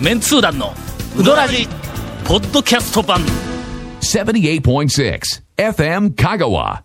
[0.00, 0.74] メンツー団の
[1.18, 1.66] ウドラジ
[2.26, 3.20] ポッドキャスト版
[4.00, 5.20] 78.6
[5.56, 6.82] FM Kagawa.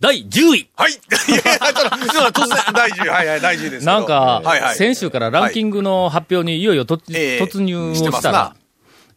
[0.00, 0.92] 第10位はい。
[0.92, 0.96] い
[1.32, 3.86] やいや、ちょっと、ちょっと突然、大事、はいはい、大事です。
[3.86, 4.76] なんか、はいはい。
[4.76, 8.56] 先週からランキングの発表にいよいよ突入をしたら、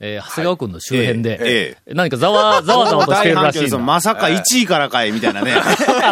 [0.01, 3.69] えー長谷川君の周辺で、え何かざわ、 ざわざわとしているらしい。
[3.77, 5.53] まさか1位からかい、みたいなね。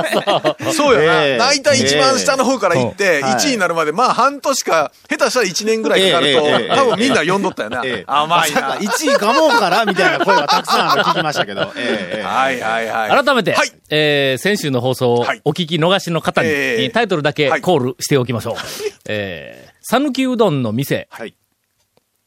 [0.75, 1.23] そうやな。
[1.23, 8.03] ええ大体一番下の方から行って、ええ1位になるまで、まあ半年か、下手したら1年ぐらいかかるええええええと、多分みんな読んどったよなええ。
[8.07, 8.75] 甘いな。
[8.75, 11.71] 1位かもうから、みたいな声がたくさん聞きましたけど。
[11.77, 13.25] ええええはいはいはい。
[13.25, 18.55] 改めて、はいえー先週の放送をはいお聞き逃しの方に、ええタイトルだけはいコールしておきましょう。
[19.07, 21.33] えー、讃岐うどんの店、はい。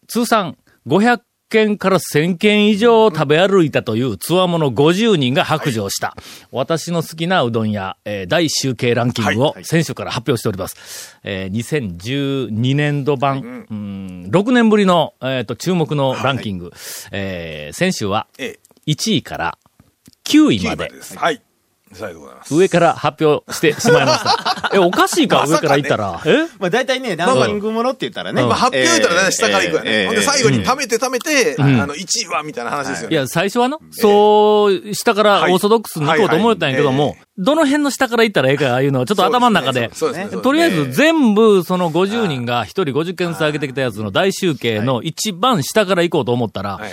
[0.09, 6.17] 通算500件から1000件以上食べ歩いたというつわもの50人が白状した。
[6.51, 11.19] 私の好きなうどん屋、えー大集計ランキングをはい先週から発表しております。
[11.25, 16.73] えー2012年度版、うん、6年ぶりの、えーと注目のランキング。
[17.13, 19.59] えー先週はえ1位から
[20.25, 20.89] 9位え、まで。
[20.89, 21.19] です。
[21.19, 21.43] はい。
[21.93, 22.55] さようでございます。
[22.55, 24.71] 上から発表してしまいました。
[24.75, 26.21] え、おかしいか、上から言ったら。
[26.25, 26.47] え？
[26.59, 28.43] まあ大体ね、ランキングものって言ったらね。
[28.43, 29.91] まあ発表言ったら下から行くよね。
[29.91, 31.77] ええほんで最後に貯めて貯めて、あん。
[31.79, 33.15] の、1位はみたいな話ですよね。
[33.15, 40.43] いや、最初はの、そう、下からオーソドックスに行こうと思ったんやけどもどの辺の下から行ったらええか、ああいうのはちょっと頭の中で、そうですね。
[40.43, 46.93] とりあえず全部その50人が1人50件数上げてきたやつの大集計の一番下から行こうと思ったらは、い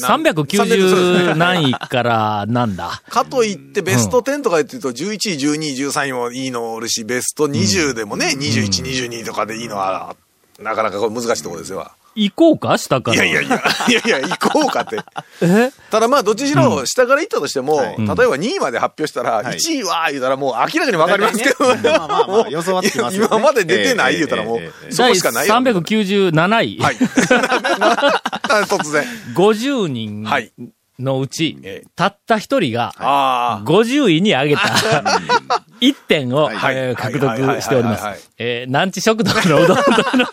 [0.00, 3.02] 390何位からなんだ？
[3.08, 10.16] かといって、ベスト10とか言ってると、11位、12位、13位もいいのおるし、ベスト20でもね、21、22とかでいいのは、
[10.58, 11.90] なかなかこれ難しいところですよ。
[12.14, 13.24] 行こうか下から。
[13.24, 14.98] いやいやいや、いやいや、行こうかって。
[15.42, 15.70] え？
[15.90, 25.54] ただまあ、どっちにしろ、下から行ったとしても、はい例えば2位まで発表したら、はい1位は言うたらもう明らかにわかりますけど、まあまあまあ予想はつきますよね今まで出てない言うたらもうそこしかないよ。
[25.54, 26.78] 397位。
[26.78, 26.96] はい。
[28.66, 29.04] 突然。
[29.34, 30.52] 50人はい
[31.02, 33.68] のうちええ、たった一人が、ああ。
[33.68, 34.62] 50位に上げた。
[35.80, 38.30] 1点を、獲得しております。
[38.38, 39.82] えー、南地食堂のうどんと
[40.16, 40.32] の、こ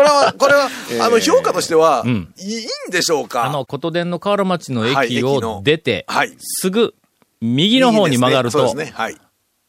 [0.00, 0.68] れは、これは、
[1.04, 2.32] あの、評価としては、ん。
[2.38, 3.44] いいんでしょうか？
[3.44, 6.32] あの、琴電の河原町のはい駅を出て、はい。
[6.38, 6.94] すぐ
[7.40, 8.92] 右の方に曲がると、そうですね。
[8.94, 9.16] はい。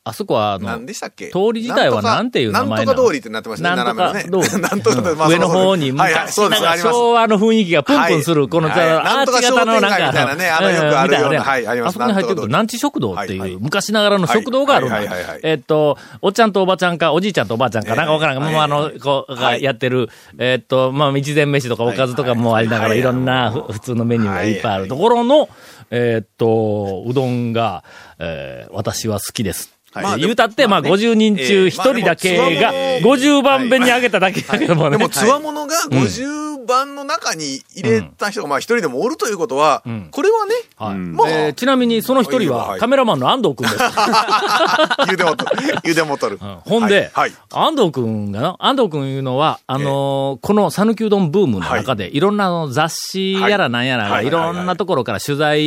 [0.05, 1.27] あそこは、あの何、でしたっけ？
[1.27, 2.85] 通り自体はなんていう名前なの？
[2.85, 4.49] なんとか通りってなってましたね、なんとか斜めのね。
[4.57, 5.15] なんとか通り。
[5.15, 6.93] まあ上の方にはいはい、昔そうです、なんかあります。
[6.93, 11.89] 昭和の雰囲気がプンプンする、この、アーチ型のなんか、みたいなねあのうんよくあるようなはいあります。
[11.89, 14.99] あそこに入ってくると、南地食堂っていはいう昔ながらの食堂があるんだ。
[15.43, 23.01] えっと、おっちゃんとおばちゃんか、おじいちゃんとおばあちゃんか、なんかわからんもうあの、こう、がやってる、えっと、まあ、一膳飯とかおかずとかもありながら、はいい。
[23.01, 25.49] ろんなふ普通のメニューがいっぱいあるところの、
[25.91, 27.83] えっと、うどんが、
[28.17, 29.78] えー私は好きです。
[29.93, 34.97] まあ言うたって、まあ、50人中1人だけが、50番目に上げただけだけどもね。
[34.97, 40.95] でも、つわものが50番の中に入れた人が、まあ一人でもおるということは、これはね、はい。
[40.95, 43.75] まあえーちなみにその一人ははいカメラマンの安藤くんです。
[45.09, 45.51] ゆでもとる。
[45.83, 46.37] ゆでもとる。
[46.37, 47.33] ほんで、はい。
[47.51, 52.19] 安藤くんがな、安藤くんいうのは、あのーこの讃岐うどんブームの中で、い。
[52.19, 54.27] ろんな雑誌やらなんやらい。
[54.27, 55.59] いろんなところから取材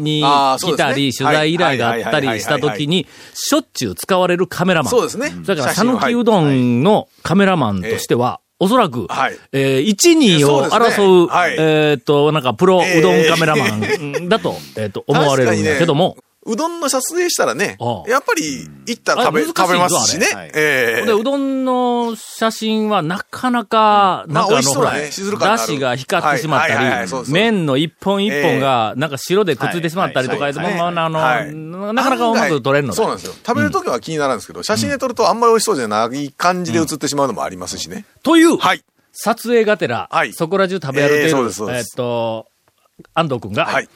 [0.00, 4.90] に来たり、取材依頼があったりした時に、しょっちゅう使われるカメラマン。
[4.90, 5.32] そうですね。
[5.46, 9.36] だから、讃岐うどはいんのカメラマンとしては、おそらく、はい。
[9.52, 11.56] えー、1、2を争う、はい。
[11.58, 17.76] えーっと、なんか、プロうどんカメラマンだと、えーっと、思われるんだけども、うどんの撮影したらね
[18.08, 20.26] やっぱり行ったら食べ、食べますしね。
[20.54, 21.06] ええ。
[21.06, 31.54] で、うどんの写真はなかなか、なんかあの、まあ美味しそうほら、だねしが光ってしまったり、麺の一本一本が、なんか白でくっついてしまったりとか、はいはいはいまあの、はい。
[31.94, 33.34] なかなかうまく撮れんのだそうなんですよ。
[33.46, 38.04] 食べるときは気になるんですけど、写真で撮るとあんまり美味しそうじゃない感じで写ってしまうのもありますしね。
[38.24, 38.82] という、はい。
[39.12, 40.32] 撮影がてら、はい。
[40.32, 42.46] そこら中食べ歩いていええそうる、えっと、
[43.14, 43.88] 安藤くんが、はい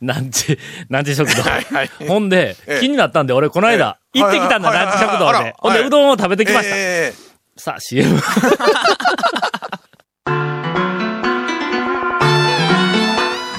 [0.00, 1.42] なんち、なんち食堂。
[1.42, 5.54] はいはいほんで、ええ気になったんで、俺この間、ええ行ってきたんだ、はいはいなんち食堂で。
[5.58, 6.76] ほんで、はいうどんを食べてきました。
[6.76, 8.18] ええさあ、CM。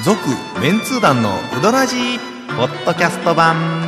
[0.03, 0.19] 続
[0.61, 2.19] メンツー団のウドラジー
[2.57, 3.82] ポッドキャスト版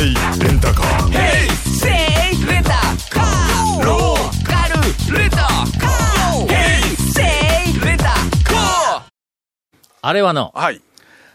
[0.00, 1.12] ね平成レンタカー
[1.78, 1.88] セ
[2.34, 2.70] イレンタ
[3.10, 7.20] カーローカルレンタカーヘイセ
[7.70, 9.12] イレンタカー
[10.00, 10.80] あれはの、はい。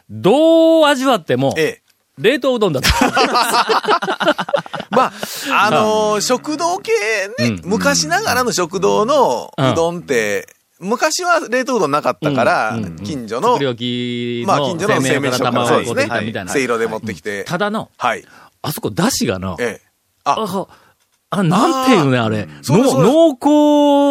[0.10, 1.82] どう味わっても、ええ。
[2.18, 2.90] 冷凍うどんだった。
[4.90, 5.14] まあ、
[5.66, 6.92] あのー食堂系
[7.38, 10.48] ね、うん昔ながらの食堂のうんうどんって、
[10.80, 13.76] 昔は冷凍うどんなかったから、うんうんうん近所のまあ、の
[14.78, 16.52] 近所の製製麺麺所からそうですね出たみたいな。
[16.52, 17.44] せいろで持ってきて。
[17.44, 18.26] ただの、はい。
[18.62, 19.88] あそこ出汁がの、ええ。
[20.24, 20.68] あ、あ、
[21.30, 22.48] あ、なんていうね、あれ。
[22.64, 23.38] 濃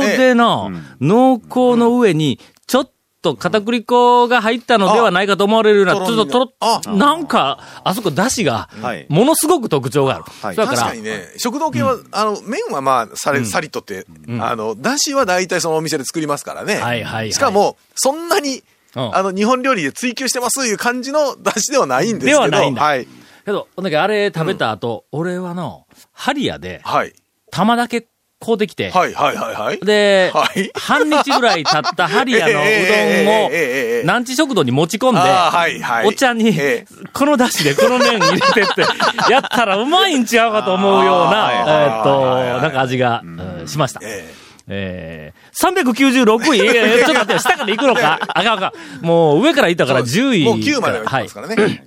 [0.01, 0.71] 厚でな、
[1.01, 2.91] 濃厚の上に、ちょっ
[3.23, 6.81] と片栗粉が入ったのではないかと思われるような、ちあょっととろあ。
[6.87, 10.25] なんか、あそこ出汁がはい、ものすごく特徴がある。
[10.43, 10.57] はい。
[10.57, 14.07] だから確かに、ね、食堂系は、あの、麺はまあ、され、さりとって、
[14.41, 16.75] あの、だしは大体そのお店で作りますからね。
[16.75, 18.63] はいはいはいしかも、そんなに、
[18.95, 19.17] うん。
[19.17, 22.39] あの、日本料理で追求してますいう感じのだしではないんですけど。
[22.39, 22.83] ではないんだ。
[22.83, 23.07] はい。
[23.47, 27.15] けど、なんかあれ食べた後、うん、俺はの、ハリアで、はい。
[27.53, 28.09] 玉だけ
[28.41, 29.81] 買うてきて、はいはいはいはい。
[29.81, 32.67] で、はい、半日ぐらい経ったハリアのうどんを、
[33.55, 38.85] ええ、ランチ食堂に持ち込んで、はいはい、お茶に、え、この出汁でこの麺入れてって、
[39.31, 44.01] やったらうまいんちゃうかと思うような、えっと、なんか味が、うん、しました。
[44.03, 48.19] えええー、396位、えー、ちょっと待って、下から行くのか。
[48.27, 49.07] あかんあかん。
[49.07, 50.45] もう上から行ったから10位。
[50.45, 51.55] もう9まで行きますからね。
[51.57, 51.83] はい。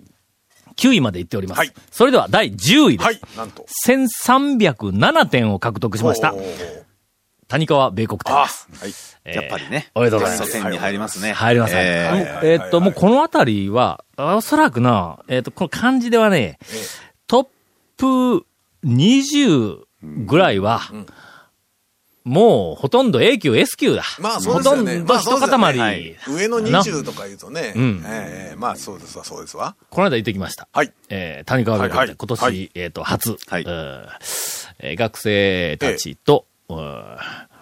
[0.80, 1.58] 9位まで行っております。
[1.60, 3.06] はいそれでは第10位です。
[3.06, 3.66] はい、なんと。
[3.86, 6.34] 1307点を獲得しました
[7.50, 8.92] 谷川米国店あです。、はい。
[9.26, 9.92] えーやっぱりね。
[9.96, 11.34] おめでとうございますベスト10に入りますね。
[11.34, 12.40] 入りますね。
[12.44, 16.58] えっと、もうこのあたりは、おそらくな、えーっと、この漢字ではね、
[17.28, 17.48] トッ
[17.98, 18.46] プ
[18.86, 19.80] 20
[20.26, 20.81] ぐらいは、
[22.30, 24.04] もうほとんど A 級、S 級だ。
[24.20, 25.00] まあそうですよね。
[25.00, 25.80] ほとんど一まあね塊。
[25.80, 27.74] はい上の20とか言うとね。
[27.76, 29.76] うんええまあそうですわ、そうですわ。
[29.90, 30.68] この間行ってきました。
[30.72, 30.94] はい。
[31.10, 34.06] えー谷川米国店、はいはい今年、はいえーっと、初、はいうん
[34.80, 37.18] えー学生たちと、うん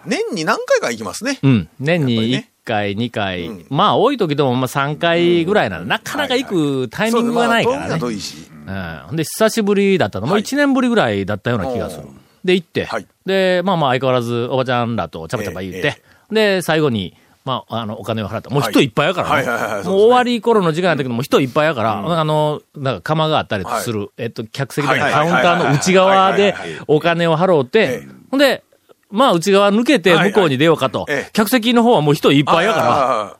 [0.06, 1.38] 年に何回か行きますね。
[1.42, 1.68] うん。
[1.80, 5.86] 年に1やっぱりね回、2回、うんまあ多い時でもまあ3回ぐらいなの。
[5.86, 7.98] なかなか行くタイミングがないからね。
[7.98, 9.08] そうですまあ。
[9.08, 9.16] うん。
[9.16, 10.26] で、久しぶりだったの。
[10.26, 12.02] もうはい1年ぶりぐらいだったような気がする。
[12.44, 17.14] で、行って、はいで、まあまあ相変わらずおばちゃんらとちゃばちゃば言って、えで、最後に、
[17.48, 18.50] まあ、あの、お金を払った。
[18.50, 19.84] もう人いっぱいやからね。
[19.88, 26.54] もう終わり頃の時間やったけど、もう人いっぱいやから、あの、なんか釜があったりする、えっと、客席ではいカウンターの内側で
[26.86, 28.62] お金を払うてええ、ほんで、
[29.10, 31.06] まあ内側抜けて向こうに出ようかと。
[31.32, 32.80] 客席の方はもう人いっぱいやか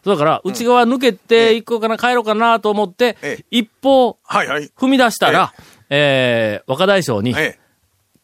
[0.04, 4.16] ら、だから内側抜けて行こうかな、帰ろうかなと思ってええ、一歩。
[4.26, 5.52] 踏み出したら、
[5.90, 7.67] えー、若大将に、ええ。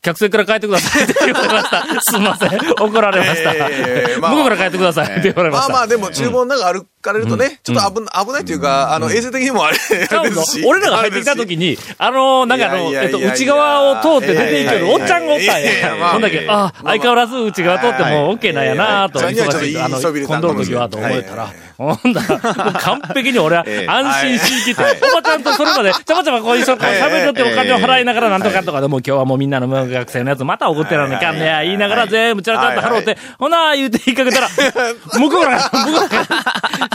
[0.05, 1.87] 客席から帰ってくださいって言われました。
[2.03, 2.51] すみません。
[2.79, 3.55] 怒られました。
[3.55, 4.31] ええまあ。
[4.33, 5.69] 向こうから帰ってくださいって言われました。
[5.71, 10.65] まあまあでも注文なんか歩かれるとね、ちょっと危な危ないというか、あの、衛生的にもあれですし。
[10.67, 21.45] 俺らが入ってきた時に、あの、なんかあの、えっと、内側を通って出ていけるおっちゃんがおったんいやほんだけ、あ、相変わらず内側通っても OK なんやなと、忙しい、あの、今度の時はと思えたら。
[21.45, 22.23] はい、ほんだ。
[22.23, 23.91] ら、もう完璧に俺はええ。
[23.91, 36.25] 安心しきって、おばちゃんとそれまで、ちゃばちゃばこう一緒に喋ってお金を払いながらなんとかとかで、もう今日はもうみんなの無学生のやつまた送ってらんねかんねや、言いながら全部チャラチャラと払うて、ほな、言うて引っ掛けたら、 向こうから、向こうから、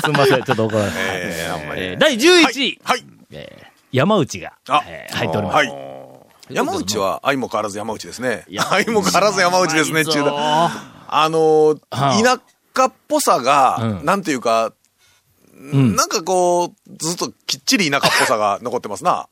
[0.01, 1.01] すみません、ちょっと怒られました。
[1.13, 3.03] ええあんまりえー第11位、はい。
[3.31, 5.55] えー山内が、あえー入っております。
[5.55, 5.73] はい。
[6.51, 8.43] 山内は、相も変わらず山内ですね。
[8.49, 10.33] や相も変わらず山内ですね、中だ。
[11.11, 12.39] あの田
[12.75, 14.73] 舎っぽさがう、んなんていうか、
[15.59, 19.27] んなんかこう、ずっときっちり田舎っぽさが 残ってますな。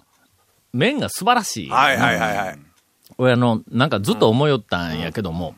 [0.73, 1.69] 麺が素晴らしい。
[1.69, 2.59] はいはいはいはい。
[3.17, 5.55] 俺あの、なんかずっと思いよったんやけども、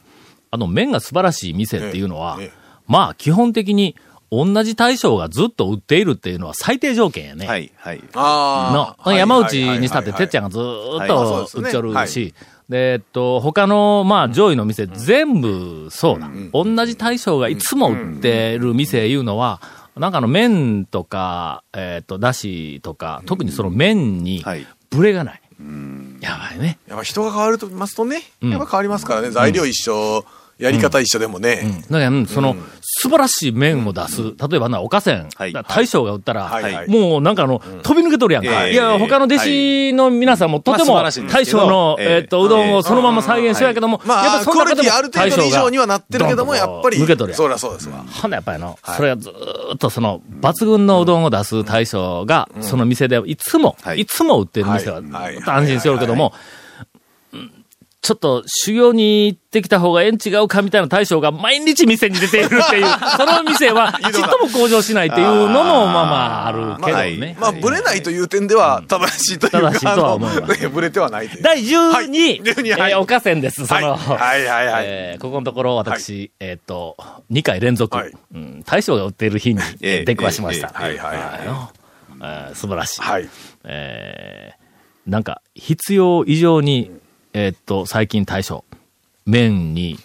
[0.51, 3.95] あの麺が素晴らしい店っていうのは、ええええまあ基本的に
[4.31, 7.47] 同じ大将がずっと売っているっていうのは最低条件やね。
[7.47, 8.03] はい、はい。
[8.13, 10.49] あの、山内にしたって、てっちゃんが。
[10.49, 12.33] がずーっはいと売っちょるし、
[12.69, 16.29] で、えっと、他の、まあ、上位の店、全部、そうだ。
[16.53, 19.59] 同じ大将がいつも売ってる店いうのは、
[19.97, 25.41] なんかあの、麺とか、えっと、だしとか、特にその麺にはい、ブレがない。
[26.21, 26.77] やばいね。
[26.87, 28.49] やっぱ人が変わるとますとね、ん。
[28.49, 29.31] やっぱ変わりますからね。
[29.31, 30.23] 材料一緒、
[30.59, 31.83] やり方一緒でもね。
[31.89, 34.21] だから、うんその、素晴らしい麺を出す。
[34.21, 35.29] 例えばな、おかせん。
[35.33, 35.53] はい。
[35.53, 36.51] 大将が売ったら、
[36.87, 38.67] もうなんかあの、飛び抜けとるやんか。
[38.67, 38.73] ええ。
[38.73, 41.01] いや、他の弟子の皆さんもとても、
[41.31, 42.15] 大将の、ええ。
[42.15, 47.37] えっと、うどんをそのまま再現してるやけども、まあ、やっぱその中でもある程度以上にはなってるけども、やっぱり、抜けとるやん。
[47.37, 48.03] そりゃそうですわ。
[48.21, 54.01] ほんでやっぱりの、それがずーっとその、抜群のうどんを出す大将が、その店でいつも、はい。
[54.01, 55.01] いつも売ってる店は、
[55.45, 56.58] 安心しておるけども、うん
[58.01, 62.85] ちょっと修行に行ってきた方が縁違うかみたいな大将が毎日店に出ているっていう、
[63.17, 66.11] その店は ちっとも向上しないっていうのも、まあま
[66.43, 67.35] ああるけどね。
[67.39, 71.29] まあ、ブレないという点では正しいというか、正しいとは思いますあのブレてはない。
[71.41, 73.67] 第12位、はい12はいえーおかせんです。
[73.67, 76.95] その、はいはいはいえーここのところ私、えっ、と、
[77.31, 80.71] 2回連続、はいうん、大将が売っている日にええ出くわしました。
[80.73, 83.01] はいはいはい素晴らしい。
[83.01, 83.29] はい。
[83.65, 84.59] えー
[85.09, 86.91] なんか、必要以上に、
[87.33, 88.63] えっ、と、最近大将、
[89.25, 89.99] 麺に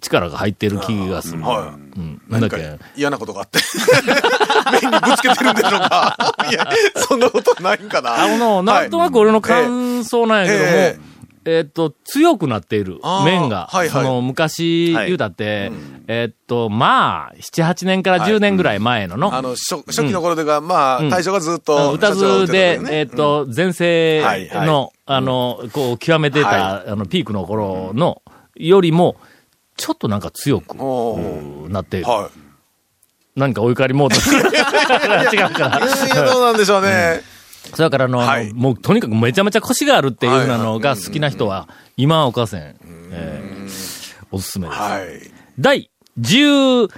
[0.00, 1.42] 力が入ってる気がする。
[1.42, 2.20] はうん。
[2.28, 2.78] なんだっけ？
[2.96, 3.58] 嫌なことがあって。
[4.82, 6.34] 面にぶつけてるんでしょうか。
[6.50, 8.22] いや、そんなことないんかな。
[8.22, 11.17] あの、なんとなく俺の感想なんやけども、ええー
[11.66, 14.02] っと、強くなっている面が、はいはい。
[14.02, 15.70] その昔言うたって、
[16.06, 21.10] えーっと、まあ、7、8年から10年ぐらい前のの、あの、初初期の頃でが、まあ、うん。
[21.10, 24.22] 大将がずっと、歌図で、えーっと、前世
[24.66, 28.22] の、あの、こう、極めてた、はあの、ピークの頃の、
[28.56, 29.16] よりも、
[29.76, 30.74] ちょっとなんか強く
[31.68, 32.00] なってい。
[32.00, 32.06] る。
[32.06, 32.30] は
[33.36, 34.16] 何かお怒りモード。
[35.36, 35.80] 違うから。
[36.26, 37.22] どうなんでしょうね。
[37.74, 42.76] それからあの、はいもうとにかくめちゃめちゃ腰があるっていうなのが好きな人は、今岡線、
[43.10, 43.48] えー
[44.30, 44.80] おすすめです。
[44.80, 45.30] はい。
[45.58, 46.88] 第13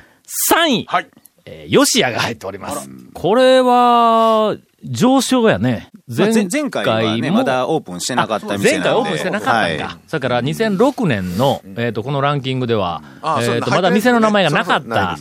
[0.50, 1.11] 位、はい。
[1.47, 2.89] えー、吉谷が入っております。
[3.15, 5.91] これは、上昇やね。
[6.09, 8.81] まあ前前回はね、もまだオープンしてなかった店前。
[8.81, 9.85] 回オープンしてなかったんか。
[9.85, 13.03] はいそれから2006年の、えっ、と、このランキングでは、
[13.41, 15.19] えっ、と、まだ店の名前がなかった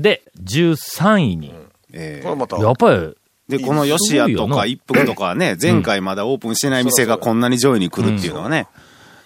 [0.00, 1.54] で、13位に。
[1.92, 2.58] えこれまた。
[2.58, 3.14] やっぱり、
[3.48, 8.66] で、この吉谷とか一服とかはね、前回まだオープンしてない店がこんなに上位に来るっていうのはね。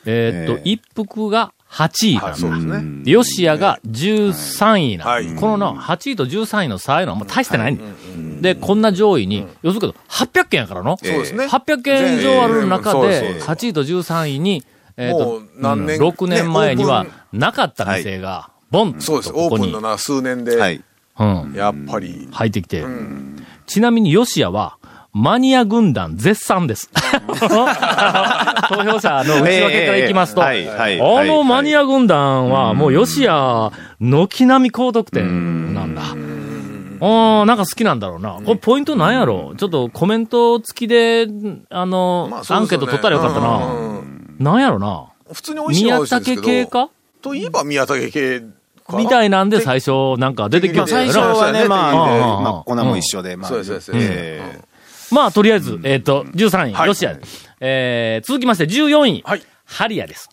[0.06, 0.60] えっ、と、えー。
[0.64, 2.38] 一服が8位かはい、な。
[2.38, 3.04] そうですね。
[3.04, 5.34] で吉谷が13位な、はい。
[5.36, 7.78] このな、8位と13位の差いうのはもう大してない、
[8.40, 10.96] で、こんな上位に、要するけど、800件やからの。
[10.96, 11.46] そうですね。
[11.46, 14.64] 800件以上ある中で、そうです8位と13位に、
[14.96, 19.28] えっ、もとう、何年6年前にはねなかった店が、ボンそうです。
[19.28, 19.64] とここに。
[19.66, 20.82] オープンの、な、数年で、はい。
[21.20, 22.28] うん、やっぱり。
[22.30, 22.84] 入ってきて、
[23.68, 24.78] ちなみに吉谷は、
[25.12, 26.90] マニア軍団絶賛です。
[26.90, 30.52] 投票者の内訳からいきますと、あ
[31.24, 33.70] のマニア軍団はもう吉谷、
[34.00, 36.02] 軒並み高得点なんだ。
[37.00, 38.40] ああ、なんか好きなんだろうな。
[38.44, 39.54] これポイントなんやろ？
[39.56, 41.28] ちょっとコメント付きで、
[41.70, 43.56] あの、まあねアンケート取ったらよかったうんな。
[43.56, 43.58] う
[44.02, 45.04] んなんやろな？
[45.32, 46.42] 普通に美味しいのは宮美味しいんですけど。
[46.42, 46.88] 武系か？
[47.22, 48.42] といえば宮武系
[48.96, 53.48] みたいなんで最初なんか出てきまあましたよ最初はね、そうまあ、うんうんうんまあ、粉も一緒で、まあ。
[53.48, 54.60] そうですえ
[55.10, 57.18] まあ、とりあえず、えっ、と、13位、はい吉谷。
[57.60, 60.30] えー、続きまして14位、はいハリアです。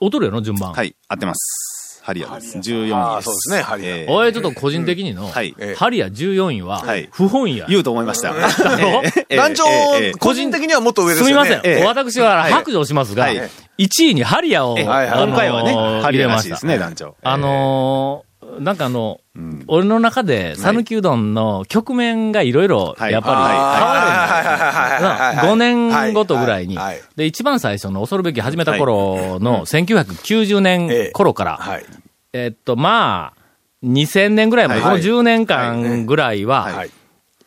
[0.00, 0.72] 劣るよの順番。
[0.72, 1.85] ーはい、合ってます。
[2.06, 2.56] ハリアです。
[2.58, 3.24] 14位です。
[3.24, 7.66] そうですねハリアえーちょっと個人的にの、はいええハリア14位は、はい不本意や。
[7.68, 8.32] 言うと思いました。
[9.36, 11.30] 団長えーえー、個人的にはもっと上ですね。
[11.30, 11.60] みません。
[11.64, 16.44] ええ私ははい白状しますが、はい1位にハリアを、えーはいはいあのー今回はね、ハリア入れました。
[16.44, 17.16] らしいですね、団長。
[17.24, 18.25] あのー
[18.60, 19.20] なんかあの、
[19.68, 23.12] 俺の中で、讃岐うどんの局面がいろいろ、はい。
[23.12, 23.52] やっぱり、はい。
[23.52, 24.66] 変わるんだよ。
[24.70, 24.86] はい。
[24.86, 25.00] はい。
[25.00, 25.26] はい。
[25.26, 25.36] はい。
[25.36, 25.48] はい。
[25.52, 26.78] 5年ごとぐらいに。
[27.16, 31.86] で、一番最初の恐るべき始めた頃の1990年頃から、はい。
[32.32, 33.40] えっと、まあ、
[33.84, 35.02] 2000年ぐらいまで、このはい。
[35.02, 36.90] 10年間ぐらいは、はい。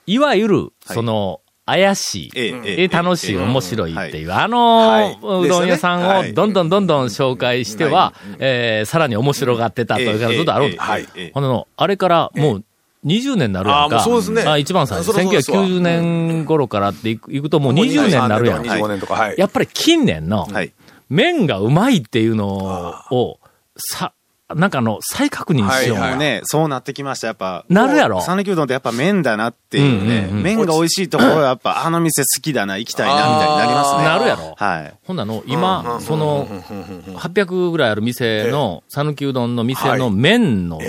[0.06, 0.20] い。
[0.20, 5.18] わゆる、その、怪しい、えええ楽しい、面白いっていう、あはい。
[5.22, 6.32] の、うどん屋さんはい。
[6.32, 10.82] をどんどんどんどん紹介しては、えーさらに面白がってたというからずっとあるんです。
[10.84, 11.06] はい。
[11.34, 12.64] ほんでの、あれからもう
[13.06, 13.98] 20年になるやんか。
[13.98, 14.42] うそうですね。
[14.44, 15.64] あ一番最初、そろそろですわ。
[15.64, 18.62] 1990年頃からっていくいくともう20年になるやん。
[18.62, 19.36] 25年とか、はい。
[19.38, 20.72] やっぱり近年の、はい。
[21.10, 23.40] 麺がうまいっていうのを、
[23.78, 24.14] さ、
[24.56, 25.98] なんかあの、再確認しよう。
[26.00, 27.28] はいもうね、そうなってきました。
[27.28, 27.66] やっぱ。
[27.70, 30.30] なるやろ讃岐うどんってやっぱ麺だなっていうね。
[30.32, 34.04] 麺が美味しいところはやっぱあの店好きだな、行きたいな、みたいになりますね。
[34.04, 34.94] なるやろはい。
[35.04, 40.80] ほんなの、今、その、800ぐらいある店の、讃岐うどんの店の麺の、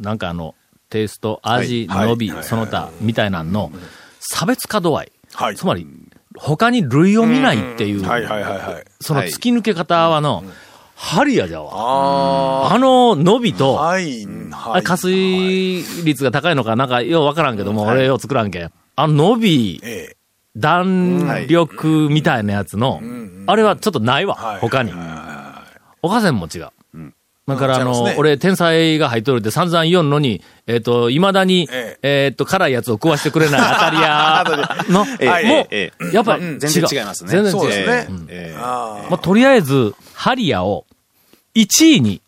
[0.00, 0.54] なんかあの、
[0.88, 3.72] テイスト、味、はい伸びはい、その他、みたいなんの、
[4.20, 5.12] 差別化度合い。
[5.34, 5.56] はい。
[5.56, 5.86] つまり、
[6.36, 8.84] 他に類を見ないっていう、はいはいはいはい。
[9.00, 10.52] その突き抜け方はの、ハ
[11.24, 11.70] リアじゃわ。
[11.74, 13.58] ああの伸びあ。
[13.58, 14.26] と、はい。
[14.50, 14.82] はい。
[14.82, 18.72] 加水率が高いのか、なんか、ようわからんけども、はい俺よう作らんけん。
[18.96, 20.16] あの伸び、ええ。
[20.56, 23.00] 弾力みたいなやつの、
[23.46, 24.92] あれはちょっとないわ、はい他に。
[26.02, 26.68] おかせんも違う。
[27.48, 34.44] だから、あの、俺、天才が入っとるって散々言おんのに、えっ、と、未だに、ええっ、と、辛いやつを食わしてくれない 当たり屋
[34.90, 35.16] の、もう、
[35.70, 37.60] ええやっぱ全然違いますね全然違う。
[37.60, 40.84] そうですねんえーあまあ、とりあえず、ハリアを
[41.58, 42.22] 1位に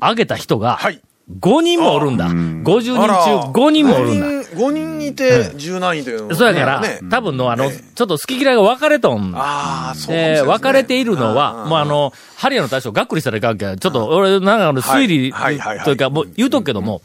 [0.00, 0.76] 上げた人があ。
[0.76, 1.00] はい。
[1.40, 2.26] 5人もおるんだ。
[2.28, 4.26] 50人中5人もおるんだ。
[4.26, 6.34] 5人いて、10何位というね。
[6.34, 7.00] そうやから、ね。
[7.10, 7.70] 多分の、あの、ええ。
[7.94, 9.34] ちょっと好き嫌いが分かれとん。
[9.36, 13.78] ああ、そうで、ね分かれているのは、もうあ、の、ハリアの大将がっくりしたらいかんけん。
[13.78, 15.32] ちょっと、俺、なんかあの、推理
[15.84, 17.02] というか、もう言うとくけども、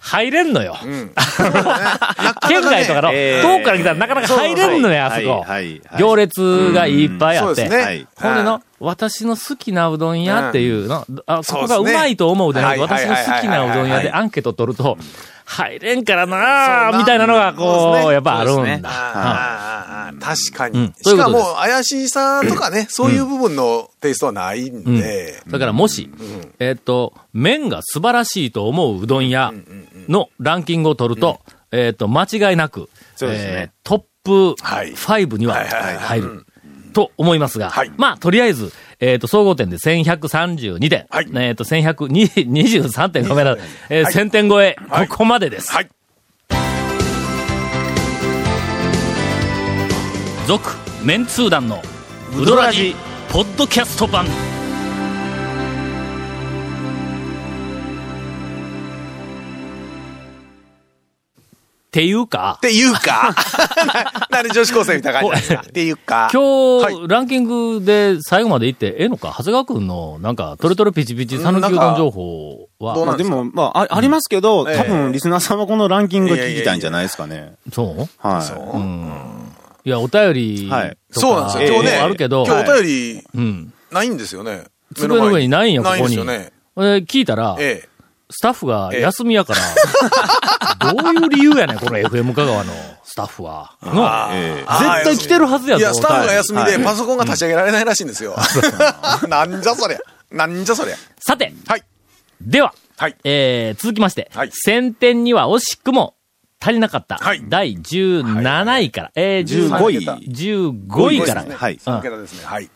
[0.00, 0.78] 入れんのよ。
[0.82, 1.12] うん。
[2.48, 5.44] 県外とかの、ええ遠くから来たらなかなか入れんのよ、あそこ。
[5.98, 7.62] 行列がいっぱいあって。
[7.62, 7.82] そうですね。
[7.84, 14.96] はいほんでの、私の好きなうどん屋っていうの、あそこがそうまいと思うでない私の好きなうどん屋でアンケート取ると、
[15.50, 20.14] 入れんからなみたいなのが、こう、そうやっぱあるんだ。
[20.20, 20.72] 確かうん。
[20.72, 20.92] に。
[21.02, 25.00] しかも、怪しさとかね、そういう部分のテイストはないんうん。
[25.00, 25.42] で。
[25.48, 26.08] だからもし、
[26.60, 29.52] えっと、麺が素晴らしいと思ううどん屋
[30.08, 31.40] のランキングを取ると、
[31.72, 32.88] えっと、間違いなく、
[33.18, 34.92] トップはい。
[34.92, 36.46] 5には入る。
[36.92, 37.92] と思いますが、はい。
[37.96, 41.28] まあ、とりあえず、えっ、と、総合点で1132点、はい。
[41.34, 44.12] えっ、と、1123点、ごめんなさい、えーはい。
[44.12, 45.08] 1000点超え、はい。
[45.08, 45.72] ここまでです。
[45.72, 45.88] はい。
[50.46, 51.82] 続、メンツー団の、
[52.36, 52.94] ウドラジ、
[53.30, 54.26] ポッドキャスト版。
[61.90, 63.34] っていうかっ、ていうか、
[64.30, 65.60] なで女子高生みたいな感じですか？
[65.62, 66.30] っていうか。
[66.32, 67.44] 今日、はいランキン
[67.78, 69.34] グで最後まで行ってええのか？
[69.36, 77.54] 長谷川くんの、なんか、トレトレピチピチ讃岐うどん情報は、どうなんですかでも、まあ、あありますけど、ええ多分、リスナーさんはこのランキングが聞きたいんじゃないですかね。
[77.72, 78.38] そうは
[79.84, 79.88] い。
[79.88, 81.78] いや、お便りはいそうなんですよ。
[81.80, 83.72] 今日ね、あるけど、今日お便りうん。
[83.90, 84.62] ないんですよね。
[84.94, 86.14] 机の上にないんや、こないんこに。
[86.16, 86.52] ですよね。
[86.76, 87.88] え聞いたら、ええ。
[88.32, 89.60] スタッフが休みやから、
[90.80, 92.72] どういう理由やねん、この FM 香川の
[93.04, 93.76] スタッフは。
[93.82, 98.34] のええ絶対来てるはずやぞいや、スタッフが休みではいパソコンが立ち上げられないらしいんですよ。
[99.28, 99.98] なんじゃそりゃ。
[100.30, 100.96] なんじゃそりゃ。
[101.18, 101.82] さて、はい。
[102.40, 103.16] では、はい。
[103.24, 106.14] えー、続きまして、はい1000点には惜しくも
[106.60, 112.46] 足りなかった、はい第17位から、えー、15位15位から、はい3桁ですね。
[112.46, 112.70] はい。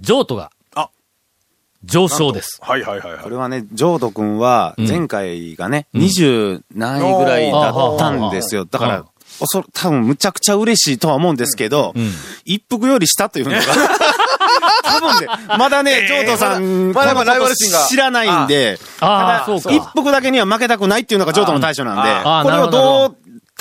[0.00, 0.50] 譲渡があ
[1.84, 2.58] 上昇です。
[2.60, 3.30] はいはいはいはいこ。
[3.30, 8.64] れはね、ジョード君は、うん前回がね、20何位ぐらいだったんですよ。
[8.64, 9.04] だかうんら、
[9.40, 12.10] おそ多分むちゃくちゃ嬉しいとは思うんですけど、ん
[12.44, 13.58] 一服より下というのが、
[14.84, 15.26] 多分ね、
[15.58, 19.72] まだね、ジョードさん、まだまだライバルこ心が知らないんで、ああ、ただそうか。
[19.72, 23.16] 一服だけには負けたくないっていうのがジョードの対処なんでああ、これをどう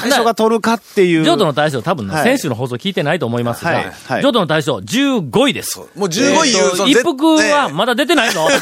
[0.09, 1.23] 対処が取るかっていう。
[1.23, 2.23] 譲渡の大将多分ね、はい。
[2.23, 3.91] 選手の放送聞いてないと思いますが、はい。
[4.07, 4.21] はい。
[4.21, 5.79] 譲渡の大将15位です。
[5.79, 6.05] もう15
[6.45, 8.47] 位いう、えーと一服はねまだ出てないの？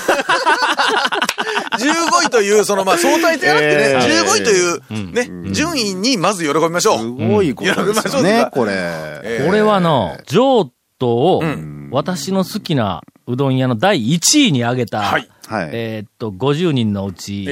[1.79, 4.25] 15位という、その、まあ、相対じゃなくてね、えー。
[4.25, 7.13] 15位という、ね、順位にまず喜びましょすう。
[7.13, 8.73] ごいことですよね、これ。
[8.75, 9.45] えー。
[9.45, 11.43] これはの、譲渡を、
[11.91, 15.29] 私の好きなうどん屋の第1位に挙げた、はい。
[15.47, 15.69] はい。
[15.71, 17.45] えーっと、50人のうち、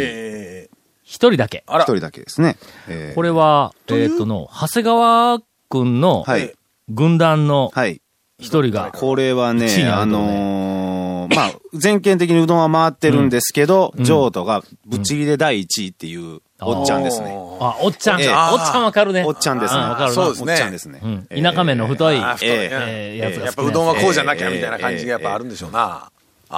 [1.08, 1.64] え1人だけ。
[1.68, 2.58] 一、人だけですね。
[2.88, 5.40] えーこれは、えーっとの、長谷川
[5.70, 6.54] くんのはい。
[6.90, 8.02] 軍団のはい。
[8.40, 17.28] 一人が、これは一位にね、あののー まあ、全県的にうどんは回ってるんですけど、うん譲渡がぶっちぎりで第一位っていう、おっちゃんですね。
[17.60, 19.24] あ、おっちゃん、ええおっちゃんわかるね。
[19.26, 19.80] おっちゃんですね。
[19.82, 21.02] うんわかるなそうですねおっちゃんですね。
[21.30, 26.10] 田舎麺の太い、えーやつがやっぱうどんはこうじゃななきゃみたいな感じがやっぱあるんでしょうな。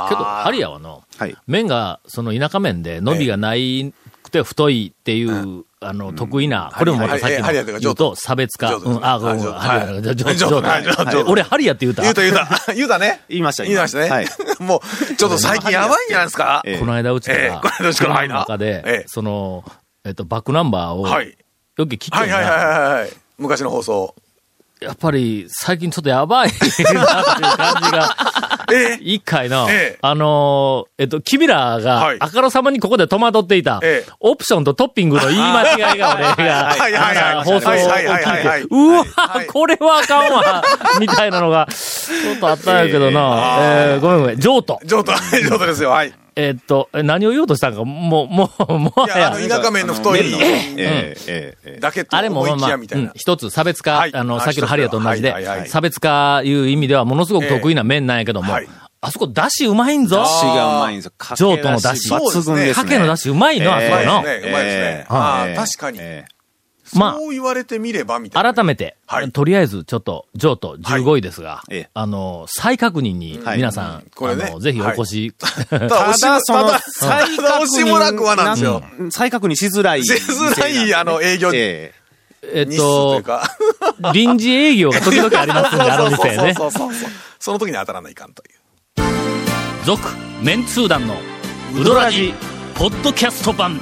[0.10, 1.36] けど、ハリアはの、はい。
[1.48, 3.94] 麺が、その田舎麺で伸びがない
[4.30, 8.76] くて太いっていう、あの、得意な、これもまたさっきのハリアというか言うと、差別化。
[8.76, 12.02] うん、あ、ごめん、ハリア俺、ハリアって言うた？
[12.04, 12.48] 言うた言うた。
[12.74, 13.22] 言うたね。
[13.30, 14.10] 言いました言いましたね。
[14.10, 14.28] はい。
[14.60, 16.62] もう、ちょっと最近やばいんじゃないですか？
[16.66, 16.80] ええ。
[16.80, 17.48] この間うちかええ。
[17.48, 19.64] ら、この間うち中えでえ、その、
[20.06, 21.38] えっと、バックナンバーを、はい。
[21.78, 23.10] よく聞きはいはいはいはいはい。
[23.38, 24.16] 昔の放送。
[24.82, 28.16] やっぱり、最近ちょっとやばいなっていう感じが、
[28.74, 40.64] ええ一回の、ええあのーえっと、君らが、はいあからさまにここで戸惑っていた、ええオプションとトッピングの言い間違いが俺が、放送を聞いて、うわ、はいこれはあかんわ、
[41.00, 44.80] みたいなのが、ちょっとあったんやけどな、えーごめんごめん、譲渡。
[44.86, 45.14] 上等、
[45.50, 45.92] 上等ですよ。
[45.92, 46.14] はい。
[46.40, 49.48] いえっと、え何を言おうとしたんか、もう、もう、もはや、あやの、。
[49.48, 50.20] 田舎麺の太い
[50.78, 53.12] えええだけとあれもまあまあ、うんきやみたいな。
[53.16, 58.68] 一つ差別化、はいあの、あさっきのハリアと同じで、はいはいはい差別化いう意味ではものすごく得意な麺なんやけども、ええはい
[59.02, 60.18] あそこ出汁うまいんぞ。
[60.18, 61.14] 出汁がうまいんですよ。
[61.18, 62.74] かけ譲渡の出汁抜群ですね。
[62.74, 64.02] かけの出汁うまいの、あそこの。
[64.02, 64.50] うまいですね。
[64.50, 65.06] うまいですね。
[65.08, 66.00] ああ、確かに。
[66.96, 68.54] えまあそう言われてみれば、みたいな。
[68.54, 78.84] 改めて、はいとりあえずちょっと、譲渡15位ですが、ええあの、再確認にはい皆さん、これねあの、ぜひお越し、 ただ、ただ、その、再ただ押しもなくはなんですよ。
[79.00, 80.06] うん再確認しづらい。
[80.06, 81.94] しづらい、あの、営業日え
[82.42, 83.24] えっ数と。
[84.14, 86.54] 臨時営業が時々ありますんで、あの店ね。
[86.58, 87.10] そうそうそうそう。
[87.40, 88.60] その時に当たらないかんという。
[89.86, 90.08] 続、
[90.42, 91.16] メンツー団の、
[91.76, 92.34] ウドラジ、
[92.76, 93.82] ポッドキャスト版。